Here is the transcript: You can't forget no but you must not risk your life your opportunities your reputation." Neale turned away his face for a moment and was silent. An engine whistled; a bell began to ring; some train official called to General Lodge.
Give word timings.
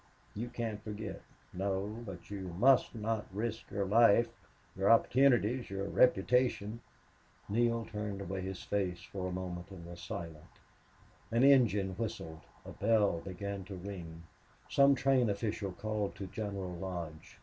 You 0.33 0.49
can't 0.49 0.81
forget 0.83 1.21
no 1.53 2.01
but 2.03 2.31
you 2.31 2.55
must 2.57 2.95
not 2.95 3.27
risk 3.31 3.69
your 3.69 3.85
life 3.85 4.29
your 4.75 4.89
opportunities 4.89 5.69
your 5.69 5.87
reputation." 5.87 6.79
Neale 7.47 7.85
turned 7.85 8.19
away 8.19 8.41
his 8.41 8.63
face 8.63 9.03
for 9.03 9.27
a 9.27 9.31
moment 9.31 9.69
and 9.69 9.85
was 9.85 10.01
silent. 10.01 10.57
An 11.29 11.43
engine 11.43 11.91
whistled; 11.99 12.41
a 12.65 12.71
bell 12.71 13.19
began 13.19 13.63
to 13.65 13.75
ring; 13.75 14.23
some 14.67 14.95
train 14.95 15.29
official 15.29 15.71
called 15.71 16.15
to 16.15 16.25
General 16.25 16.71
Lodge. 16.73 17.37